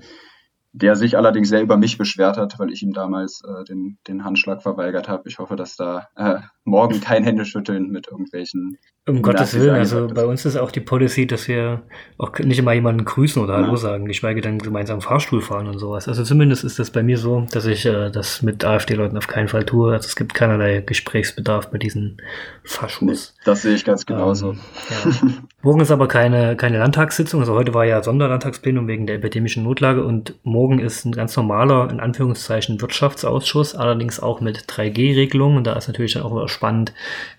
der 0.71 0.95
sich 0.95 1.17
allerdings 1.17 1.49
sehr 1.49 1.61
über 1.61 1.77
mich 1.77 1.97
beschwert 1.97 2.37
hat, 2.37 2.59
weil 2.59 2.71
ich 2.71 2.83
ihm 2.83 2.93
damals 2.93 3.41
äh, 3.43 3.63
den, 3.63 3.97
den 4.07 4.23
Handschlag 4.23 4.61
verweigert 4.61 5.09
habe. 5.09 5.27
Ich 5.27 5.39
hoffe, 5.39 5.55
dass 5.55 5.75
da 5.75 6.07
äh, 6.15 6.35
morgen 6.63 7.01
kein 7.01 7.23
Händeschütteln 7.23 7.89
mit 7.89 8.07
irgendwelchen. 8.07 8.77
Um 9.07 9.23
Gottes 9.23 9.55
Willen, 9.55 9.73
also 9.73 10.07
bei 10.07 10.25
uns 10.25 10.45
ist 10.45 10.55
auch 10.55 10.69
die 10.69 10.81
Policy, 10.81 11.25
dass 11.25 11.47
wir 11.47 11.81
auch 12.19 12.37
nicht 12.37 12.59
immer 12.59 12.73
jemanden 12.73 13.05
grüßen 13.05 13.41
oder 13.41 13.55
Hallo 13.55 13.71
ja. 13.71 13.77
sagen, 13.77 14.05
geschweige 14.05 14.41
denn 14.41 14.59
gemeinsam 14.59 15.01
Fahrstuhl 15.01 15.41
fahren 15.41 15.67
und 15.67 15.79
sowas. 15.79 16.07
Also 16.07 16.23
zumindest 16.23 16.63
ist 16.63 16.77
das 16.77 16.91
bei 16.91 17.01
mir 17.01 17.17
so, 17.17 17.47
dass 17.51 17.65
ich 17.65 17.87
äh, 17.87 18.11
das 18.11 18.43
mit 18.43 18.63
AfD-Leuten 18.63 19.17
auf 19.17 19.27
keinen 19.27 19.47
Fall 19.47 19.65
tue. 19.65 19.93
Also 19.93 20.05
es 20.05 20.15
gibt 20.15 20.35
keinerlei 20.35 20.81
Gesprächsbedarf 20.81 21.71
bei 21.71 21.79
diesen 21.79 22.17
Fahrschul's. 22.63 23.33
Nee, 23.35 23.43
das 23.45 23.63
sehe 23.63 23.73
ich 23.73 23.83
ganz 23.83 24.05
genauso. 24.05 24.51
Ähm, 24.51 24.59
ja. 24.89 25.27
Morgen 25.63 25.79
ist 25.81 25.89
aber 25.89 26.07
keine, 26.07 26.55
keine 26.55 26.77
Landtagssitzung. 26.77 27.39
Also 27.39 27.55
heute 27.55 27.73
war 27.73 27.85
ja 27.85 28.03
Sonderlandtagsplenum 28.03 28.87
wegen 28.87 29.07
der 29.07 29.15
epidemischen 29.15 29.63
Notlage 29.63 30.03
und 30.03 30.35
morgen 30.43 30.58
ist 30.67 31.05
ein 31.05 31.13
ganz 31.13 31.35
normaler, 31.37 31.89
in 31.89 31.99
Anführungszeichen, 31.99 32.81
Wirtschaftsausschuss, 32.81 33.75
allerdings 33.75 34.19
auch 34.19 34.41
mit 34.41 34.65
3G-Regelungen. 34.65 35.57
Und 35.57 35.67
da 35.67 35.73
ist 35.73 35.87
natürlich 35.87 36.13
dann 36.13 36.23
auch 36.23 36.47
spannend, 36.49 36.93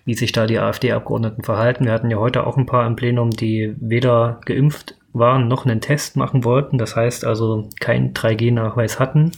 wie 0.05 0.15
sich 0.15 0.31
da 0.31 0.47
die 0.47 0.57
AfD-Abgeordneten 0.57 1.43
verhalten. 1.43 1.85
Wir 1.85 1.93
hatten 1.93 2.09
ja 2.09 2.17
heute 2.17 2.47
auch 2.47 2.57
ein 2.57 2.65
paar 2.65 2.87
im 2.87 2.95
Plenum, 2.95 3.31
die 3.31 3.75
weder 3.79 4.41
geimpft 4.45 4.95
waren, 5.13 5.47
noch 5.47 5.65
einen 5.65 5.81
Test 5.81 6.15
machen 6.15 6.43
wollten. 6.43 6.77
Das 6.77 6.95
heißt 6.95 7.25
also 7.25 7.69
keinen 7.79 8.13
3G-Nachweis 8.13 8.99
hatten. 8.99 9.31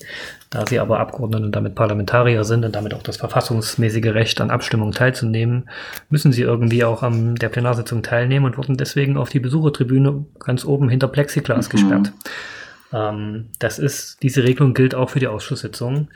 Da 0.49 0.67
sie 0.67 0.79
aber 0.79 0.99
Abgeordnete 0.99 1.45
und 1.45 1.55
damit 1.55 1.73
Parlamentarier 1.73 2.43
sind 2.43 2.63
und 2.63 2.75
damit 2.75 2.93
auch 2.93 3.01
das 3.01 3.17
verfassungsmäßige 3.17 4.13
Recht 4.13 4.39
an 4.39 4.51
Abstimmungen 4.51 4.93
teilzunehmen, 4.93 5.67
müssen 6.09 6.31
sie 6.31 6.43
irgendwie 6.43 6.83
auch 6.83 7.01
an 7.01 7.35
der 7.35 7.49
Plenarsitzung 7.49 8.03
teilnehmen 8.03 8.45
und 8.45 8.57
wurden 8.57 8.77
deswegen 8.77 9.17
auf 9.17 9.29
die 9.29 9.39
Besuchertribüne 9.39 10.25
ganz 10.39 10.63
oben 10.63 10.89
hinter 10.89 11.07
Plexiglas 11.07 11.69
mhm. 11.69 11.71
gesperrt. 11.71 12.13
Ähm, 12.93 13.49
das 13.59 13.79
ist, 13.79 14.21
diese 14.21 14.43
Regelung 14.43 14.73
gilt 14.73 14.93
auch 14.93 15.09
für 15.09 15.19
die 15.19 15.27
Ausschusssitzungen. 15.27 16.09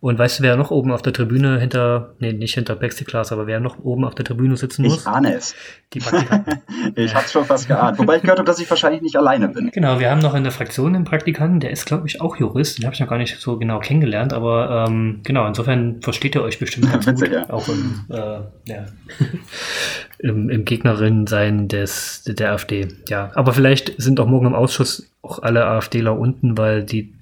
Und 0.00 0.18
weißt 0.18 0.38
du, 0.38 0.42
wer 0.42 0.56
noch 0.56 0.70
oben 0.70 0.90
auf 0.90 1.02
der 1.02 1.12
Tribüne 1.12 1.60
hinter, 1.60 2.14
nee, 2.18 2.32
nicht 2.32 2.54
hinter 2.54 2.74
Plexiglas, 2.74 3.30
aber 3.30 3.46
wer 3.46 3.60
noch 3.60 3.78
oben 3.78 4.04
auf 4.04 4.14
der 4.14 4.24
Tribüne 4.24 4.56
sitzen 4.56 4.82
muss? 4.82 5.02
Ich 5.02 5.06
ahne 5.06 5.34
es. 5.34 5.54
Die 5.92 6.00
Praktikanten. 6.00 6.62
ich 6.96 7.14
hab's 7.14 7.32
schon 7.32 7.44
fast 7.44 7.68
geahnt. 7.68 7.98
Wobei 7.98 8.16
ich 8.16 8.22
gehört 8.22 8.38
habe, 8.38 8.46
dass 8.46 8.58
ich 8.58 8.68
wahrscheinlich 8.70 9.02
nicht 9.02 9.16
alleine 9.16 9.48
bin. 9.48 9.70
Genau, 9.70 10.00
wir 10.00 10.10
haben 10.10 10.20
noch 10.20 10.34
in 10.34 10.42
der 10.42 10.52
Fraktion 10.52 10.96
einen 10.96 11.04
Praktikanten, 11.04 11.60
der 11.60 11.70
ist, 11.70 11.86
glaube 11.86 12.06
ich, 12.06 12.20
auch 12.20 12.36
Jurist. 12.36 12.78
Den 12.78 12.86
habe 12.86 12.94
ich 12.94 13.00
noch 13.00 13.08
gar 13.08 13.18
nicht 13.18 13.38
so 13.38 13.58
genau 13.58 13.78
kennengelernt, 13.78 14.32
aber 14.32 14.86
ähm, 14.88 15.20
genau, 15.22 15.46
insofern 15.46 16.00
versteht 16.00 16.34
ihr 16.34 16.42
euch 16.42 16.58
bestimmt 16.58 16.90
ganz 16.92 17.06
Witzig, 17.06 17.30
gut. 17.30 17.38
Ja. 17.38 17.50
Auch 17.50 17.68
im, 17.68 18.04
äh, 18.10 18.40
ja. 18.64 18.86
Im, 20.22 20.48
im 20.50 20.64
Gegnerin 20.64 21.26
sein 21.26 21.68
des, 21.68 22.22
der 22.24 22.52
AfD. 22.52 22.88
Ja, 23.08 23.30
aber 23.34 23.52
vielleicht 23.52 24.00
sind 24.00 24.20
auch 24.20 24.26
morgen 24.26 24.46
im 24.46 24.54
Ausschuss 24.54 25.10
auch 25.20 25.40
alle 25.40 25.66
AfDler 25.66 26.18
unten, 26.18 26.56
weil 26.56 26.84
die, 26.84 27.12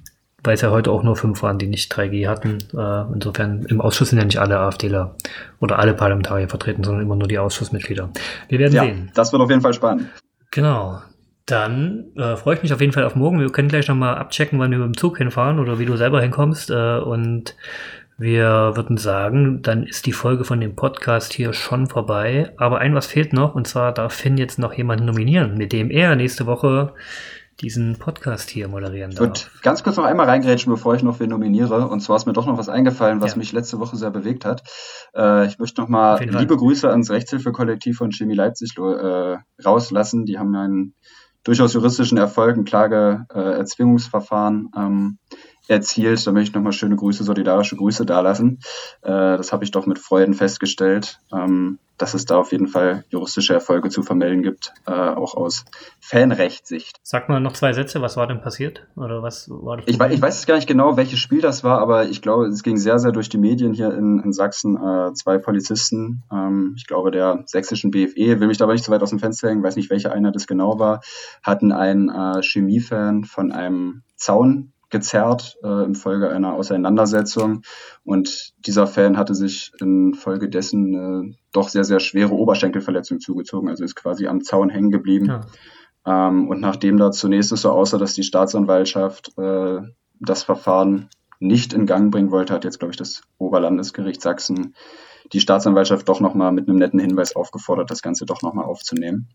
weil 0.45 0.55
es 0.55 0.61
ja 0.61 0.71
heute 0.71 0.91
auch 0.91 1.03
nur 1.03 1.17
fünf 1.17 1.43
waren, 1.43 1.59
die 1.59 1.67
nicht 1.67 1.93
3G 1.93 2.29
hatten. 2.29 2.59
Äh, 2.77 3.15
insofern 3.15 3.65
im 3.65 3.81
Ausschuss 3.81 4.11
sind 4.11 4.19
ja 4.19 4.25
nicht 4.25 4.39
alle 4.39 4.59
AfDler 4.59 5.17
oder 5.61 5.79
alle 5.79 5.95
Parlamentarier 5.95 6.49
vertreten, 6.49 6.85
sondern 6.85 7.03
immer 7.05 7.17
nur 7.17 7.29
die 7.29 7.39
Ausschussmitglieder. 7.39 8.11
Wir 8.49 8.59
werden 8.59 8.75
ja, 8.75 8.83
sehen. 8.83 9.11
Das 9.15 9.33
wird 9.33 9.43
auf 9.43 9.51
jeden 9.51 9.63
Fall 9.63 9.75
spannend. 9.75 10.09
Genau. 10.51 11.01
Dann 11.47 12.05
äh, 12.17 12.37
freue 12.37 12.57
ich 12.57 12.63
mich 12.63 12.73
auf 12.73 12.81
jeden 12.81 12.93
Fall 12.93 13.05
auf 13.05 13.17
morgen. 13.17 13.41
Wir 13.41 13.51
können 13.51 13.69
gleich 13.69 13.89
nochmal 13.89 14.17
abchecken, 14.17 14.59
wann 14.59 14.71
wir 14.71 14.79
mit 14.79 14.87
dem 14.87 14.97
Zug 14.97 15.19
hinfahren 15.19 15.59
oder 15.59 15.79
wie 15.79 15.87
du 15.87 15.97
selber 15.97 16.21
hinkommst. 16.21 16.71
Äh, 16.71 16.99
und 16.99 17.57
wir 18.21 18.73
würden 18.75 18.99
sagen, 18.99 19.63
dann 19.63 19.85
ist 19.85 20.05
die 20.05 20.13
Folge 20.13 20.45
von 20.45 20.61
dem 20.61 20.77
Podcast 20.77 21.33
hier 21.33 21.55
schon 21.55 21.87
vorbei. 21.87 22.53
Aber 22.59 22.77
ein 22.79 22.95
was 22.95 23.07
fehlt 23.07 23.33
noch, 23.33 23.55
und 23.55 23.67
zwar 23.67 23.95
darf 23.95 24.13
Finn 24.13 24.37
jetzt 24.37 24.59
noch 24.59 24.75
jemanden 24.75 25.07
nominieren, 25.07 25.57
mit 25.57 25.73
dem 25.73 25.91
er 25.91 26.15
nächste 26.17 26.45
Woche 26.45 26.93
diesen 27.63 27.99
Podcast 27.99 28.51
hier 28.51 28.69
moderieren 28.69 29.13
darf. 29.13 29.21
würde 29.21 29.41
ganz 29.63 29.83
kurz 29.83 29.97
noch 29.97 30.05
einmal 30.05 30.27
reingrätschen, 30.27 30.71
bevor 30.71 30.95
ich 30.95 31.03
noch 31.03 31.19
wen 31.19 31.31
nominiere. 31.31 31.89
Und 31.89 32.01
zwar 32.01 32.17
ist 32.17 32.27
mir 32.27 32.35
doch 32.35 32.45
noch 32.45 32.59
was 32.59 32.69
eingefallen, 32.69 33.23
was 33.23 33.33
Ja. 33.33 33.39
mich 33.39 33.53
letzte 33.53 33.81
Woche 33.81 33.97
sehr 33.97 34.11
bewegt 34.11 34.45
hat. 34.45 34.65
Äh, 35.15 35.47
ich 35.47 35.59
möchte 35.59 35.81
nochmal 35.81 36.23
liebe 36.23 36.59
Grüße 36.59 36.91
ans 36.91 37.11
Rechtshilfekollektiv 37.11 37.97
von 37.97 38.13
Chemie 38.13 38.35
Leipzig 38.35 38.77
äh, 38.77 39.39
rauslassen. 39.65 40.27
Die 40.27 40.39
haben 40.39 40.53
ja 40.53 40.61
einen 40.61 40.95
durchaus 41.45 41.73
juristischen 41.73 42.19
Erfolg, 42.19 42.59
ein 42.59 42.67
Klage-Erzwingungsverfahren 42.67 44.69
ähm, 44.77 45.19
erzielt. 45.71 46.27
Da 46.27 46.33
möchte 46.33 46.51
ich 46.51 46.55
nochmal 46.55 46.73
schöne 46.73 46.97
Grüße, 46.97 47.25
solidarische 47.25 47.77
Grüße 47.77 48.05
dalassen. 48.05 48.59
Äh, 49.03 49.11
das 49.11 49.53
habe 49.53 49.65
ich 49.65 49.71
doch 49.71 49.87
mit 49.87 49.99
Freuden 49.99 50.35
festgestellt, 50.35 51.21
ähm, 51.33 51.79
dass 51.99 52.15
es 52.15 52.25
da 52.25 52.37
auf 52.39 52.53
jeden 52.53 52.67
Fall 52.67 53.05
juristische 53.11 53.53
Erfolge 53.53 53.91
zu 53.91 54.03
vermelden 54.03 54.43
gibt, 54.43 54.73
äh, 54.87 54.91
auch 54.93 55.35
aus 55.35 55.65
Fanrechtssicht. 56.01 56.99
Sag 57.03 57.29
mal 57.29 57.41
noch 57.41 57.53
zwei 57.53 57.73
Sätze, 57.73 58.03
was 58.03 58.17
war 58.17 58.27
denn 58.27 58.41
passiert? 58.41 58.87
Oder 58.97 59.23
was 59.23 59.49
war 59.51 59.77
das? 59.77 59.87
Ich, 59.87 59.99
wei- 59.99 60.13
ich 60.13 60.21
weiß 60.21 60.35
jetzt 60.37 60.47
gar 60.47 60.57
nicht 60.57 60.67
genau, 60.67 60.97
welches 60.97 61.19
Spiel 61.19 61.41
das 61.41 61.63
war, 61.63 61.79
aber 61.79 62.07
ich 62.09 62.21
glaube, 62.23 62.47
es 62.47 62.63
ging 62.63 62.77
sehr, 62.79 62.99
sehr 62.99 63.13
durch 63.13 63.29
die 63.29 63.39
Medien 63.39 63.73
hier 63.73 63.93
in, 63.95 64.19
in 64.25 64.33
Sachsen. 64.33 64.77
Äh, 64.77 65.13
zwei 65.15 65.39
Polizisten, 65.39 66.23
ähm, 66.33 66.75
ich 66.77 66.87
glaube, 66.87 67.11
der 67.11 67.43
sächsischen 67.47 67.91
BFE, 67.91 68.41
will 68.41 68.49
mich 68.49 68.59
da 68.59 68.65
aber 68.65 68.73
nicht 68.73 68.85
so 68.85 68.93
weit 68.93 69.03
aus 69.03 69.11
dem 69.11 69.19
Fenster 69.19 69.49
hängen, 69.49 69.63
weiß 69.63 69.77
nicht, 69.77 69.91
welche 69.91 70.11
Einheit 70.13 70.35
das 70.35 70.47
genau 70.47 70.79
war, 70.79 71.01
hatten 71.43 71.71
einen 71.73 72.09
äh, 72.09 72.43
Chemiefan 72.43 73.25
von 73.25 73.53
einem 73.53 74.03
Zaun 74.17 74.73
gezerrt 74.91 75.57
äh, 75.63 75.85
infolge 75.85 76.31
einer 76.31 76.55
Auseinandersetzung. 76.55 77.63
Und 78.05 78.53
dieser 78.67 78.87
Fan 78.87 79.17
hatte 79.17 79.35
sich 79.35 79.73
infolgedessen 79.81 81.33
äh, 81.33 81.37
doch 81.53 81.69
sehr, 81.69 81.85
sehr 81.85 82.01
schwere 82.01 82.33
Oberschenkelverletzung 82.33 83.21
zugezogen, 83.21 83.69
also 83.69 83.85
ist 83.85 83.97
quasi 83.97 84.27
am 84.27 84.43
Zaun 84.43 84.69
hängen 84.69 84.91
geblieben. 84.91 85.27
Ja. 85.27 85.47
Ähm, 86.29 86.49
und 86.49 86.61
nachdem 86.61 86.97
da 86.97 87.11
zunächst 87.11 87.53
es 87.53 87.63
so 87.63 87.71
aussah, 87.71 87.99
dass 87.99 88.15
die 88.15 88.23
Staatsanwaltschaft 88.23 89.37
äh, 89.39 89.81
das 90.19 90.43
Verfahren 90.43 91.09
nicht 91.39 91.73
in 91.73 91.87
Gang 91.87 92.13
bringen 92.13 92.31
wollte, 92.31 92.53
hat 92.53 92.65
jetzt, 92.65 92.79
glaube 92.79 92.93
ich, 92.93 92.99
das 92.99 93.23
Oberlandesgericht 93.39 94.21
Sachsen 94.21 94.75
die 95.33 95.41
Staatsanwaltschaft 95.41 96.09
doch 96.09 96.21
nochmal 96.21 96.53
mit 96.53 96.69
einem 96.69 96.79
netten 96.79 96.99
Hinweis 96.99 97.37
aufgefordert, 97.37 97.91
das 97.91 98.03
Ganze 98.03 98.27
doch 98.27 98.43
nochmal 98.43 98.65
aufzunehmen. 98.65 99.29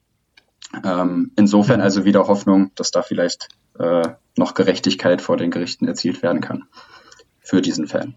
Ähm, 0.84 1.32
insofern 1.36 1.80
also 1.80 2.06
wieder 2.06 2.28
Hoffnung, 2.28 2.72
dass 2.76 2.92
da 2.92 3.02
vielleicht 3.02 3.50
äh, 3.80 4.10
noch 4.38 4.54
Gerechtigkeit 4.54 5.22
vor 5.22 5.38
den 5.38 5.52
Gerichten 5.52 5.88
erzielt 5.88 6.22
werden 6.24 6.42
kann 6.42 6.64
für 7.40 7.62
diesen 7.62 7.88
Fan. 7.88 8.16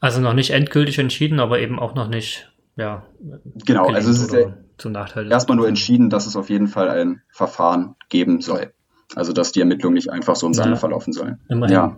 Also 0.00 0.20
noch 0.20 0.32
nicht 0.34 0.50
endgültig 0.50 0.98
entschieden, 0.98 1.38
aber 1.40 1.58
eben 1.60 1.78
auch 1.78 1.94
noch 1.94 2.08
nicht, 2.08 2.50
ja. 2.76 3.04
Genau, 3.66 3.86
also 3.88 4.10
es 4.10 4.20
ist 4.22 4.32
ja 4.32 4.56
zum 4.78 4.92
Nachteil. 4.92 5.30
erstmal 5.30 5.56
nur 5.56 5.68
entschieden, 5.68 6.08
dass 6.10 6.26
es 6.26 6.36
auf 6.36 6.48
jeden 6.50 6.66
Fall 6.66 6.88
ein 6.88 7.22
Verfahren 7.30 7.94
geben 8.08 8.40
soll. 8.40 8.72
Also 9.14 9.32
dass 9.32 9.52
die 9.52 9.60
Ermittlungen 9.60 9.94
nicht 9.94 10.10
einfach 10.10 10.36
so 10.36 10.46
im 10.46 10.54
Sande 10.54 10.72
Ja. 10.74 10.76
verlaufen 10.76 11.12
sollen. 11.12 11.38
Immerhin. 11.48 11.74
Ja. 11.74 11.96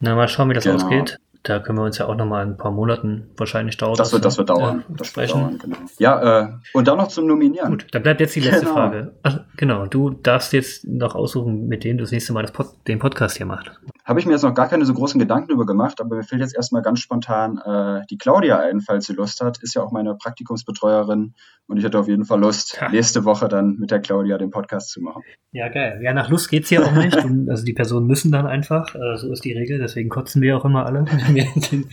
Na, 0.00 0.14
mal 0.16 0.28
schauen, 0.28 0.50
wie 0.50 0.54
das 0.54 0.64
Genau. 0.64 0.76
ausgeht. 0.76 1.18
Da 1.44 1.58
können 1.58 1.78
wir 1.78 1.84
uns 1.84 1.98
ja 1.98 2.06
auch 2.06 2.14
noch 2.14 2.24
mal 2.26 2.42
in 2.44 2.50
ein 2.50 2.56
paar 2.56 2.70
Monaten 2.70 3.28
wahrscheinlich 3.36 3.76
dauern. 3.76 3.96
Das 3.96 4.12
wird, 4.12 4.24
das 4.24 4.38
wird 4.38 4.48
dauern. 4.50 4.84
Ja, 4.88 4.94
das 4.96 5.08
sprechen. 5.08 5.40
wird 5.40 5.44
dauern, 5.44 5.58
genau. 5.58 5.76
Ja, 5.98 6.40
äh, 6.40 6.48
und 6.72 6.86
dann 6.86 6.98
noch 6.98 7.08
zum 7.08 7.26
Nominieren. 7.26 7.70
Gut, 7.70 7.86
dann 7.90 8.02
bleibt 8.04 8.20
jetzt 8.20 8.36
die 8.36 8.40
letzte 8.40 8.60
Genau. 8.66 8.74
Frage. 8.74 9.12
Ach, 9.24 9.40
genau, 9.56 9.86
du 9.86 10.10
darfst 10.10 10.52
jetzt 10.52 10.86
noch 10.86 11.16
aussuchen, 11.16 11.66
mit 11.66 11.82
dem 11.82 11.96
du 11.98 12.04
das 12.04 12.12
nächste 12.12 12.32
Mal 12.32 12.42
das 12.42 12.52
Pod 12.52 12.66
den 12.86 13.00
Podcast 13.00 13.38
hier 13.38 13.46
machst. 13.46 13.72
Habe 14.04 14.18
ich 14.20 14.26
mir 14.26 14.32
jetzt 14.32 14.42
noch 14.42 14.54
gar 14.54 14.68
keine 14.68 14.84
so 14.84 14.94
großen 14.94 15.18
Gedanken 15.20 15.52
über 15.52 15.64
gemacht, 15.64 16.00
aber 16.00 16.16
mir 16.16 16.22
fällt 16.24 16.40
jetzt 16.40 16.56
erstmal 16.56 16.82
ganz 16.82 16.98
spontan 17.00 17.58
äh, 17.58 18.04
die 18.10 18.18
Claudia 18.18 18.58
ein, 18.58 18.80
falls 18.80 19.06
sie 19.06 19.12
Lust 19.12 19.40
hat. 19.40 19.62
Ist 19.62 19.74
ja 19.74 19.82
auch 19.82 19.92
meine 19.92 20.14
Praktikumsbetreuerin 20.16 21.34
und 21.68 21.76
ich 21.76 21.84
hätte 21.84 21.98
auf 21.98 22.08
jeden 22.08 22.24
Fall 22.24 22.40
Lust, 22.40 22.80
Ha. 22.80 22.88
nächste 22.88 23.24
Woche 23.24 23.48
dann 23.48 23.76
mit 23.78 23.90
der 23.90 24.00
Claudia 24.00 24.38
den 24.38 24.50
Podcast 24.50 24.90
zu 24.90 25.00
machen. 25.00 25.22
Ja, 25.52 25.68
geil. 25.68 26.00
Ja, 26.02 26.12
nach 26.14 26.28
Lust 26.30 26.50
geht's 26.50 26.68
hier 26.68 26.84
auch 26.84 26.92
nicht. 26.92 27.16
Und, 27.24 27.48
also 27.48 27.64
die 27.64 27.72
Personen 27.72 28.06
müssen 28.06 28.32
dann 28.32 28.46
einfach. 28.46 28.94
Äh, 28.94 29.16
so 29.16 29.30
ist 29.32 29.44
die 29.44 29.52
Regel. 29.52 29.78
Deswegen 29.78 30.08
kotzen 30.08 30.42
wir 30.42 30.56
auch 30.56 30.64
immer 30.64 30.84
alle, 30.86 31.04
wenn 31.28 31.86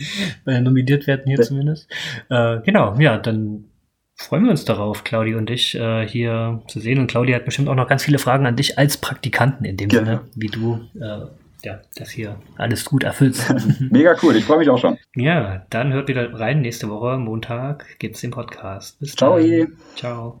wir 0.44 0.60
nominiert 0.60 1.06
werden 1.06 1.22
hier 1.26 1.38
Ja. 1.38 1.44
zumindest. 1.44 1.88
Äh, 2.28 2.60
genau, 2.62 2.94
ja, 2.98 3.18
dann 3.18 3.64
freuen 4.16 4.44
wir 4.44 4.50
uns 4.50 4.64
darauf, 4.64 5.04
Claudia 5.04 5.36
und 5.38 5.48
dich 5.48 5.74
äh, 5.74 6.06
hier 6.06 6.62
zu 6.68 6.80
sehen. 6.80 6.98
Und 6.98 7.06
Claudia 7.06 7.36
hat 7.36 7.44
bestimmt 7.44 7.68
auch 7.68 7.74
noch 7.74 7.88
ganz 7.88 8.02
viele 8.04 8.18
Fragen 8.18 8.46
an 8.46 8.56
dich 8.56 8.78
als 8.78 8.96
Praktikanten 8.96 9.64
in 9.64 9.76
dem 9.76 9.88
Genau. 9.88 10.04
Sinne, 10.04 10.20
wie 10.34 10.48
du 10.48 10.80
äh, 11.00 11.26
ja, 11.64 11.80
das 11.96 12.10
hier 12.10 12.36
alles 12.56 12.84
gut 12.84 13.04
erfüllst. 13.04 13.52
Mega 13.90 14.16
cool, 14.22 14.36
ich 14.36 14.44
freue 14.44 14.58
mich 14.58 14.70
auch 14.70 14.78
schon. 14.78 14.98
ja, 15.14 15.66
dann 15.70 15.92
hört 15.92 16.08
wieder 16.08 16.32
rein. 16.38 16.60
Nächste 16.60 16.88
Woche, 16.88 17.18
Montag, 17.18 17.98
gibt's 17.98 18.20
den 18.20 18.30
Podcast. 18.30 18.98
Bis 19.00 19.14
Ciao. 19.14 19.38
dann. 19.38 19.76
Ciao. 19.96 20.40